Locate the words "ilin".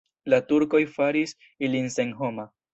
1.69-1.95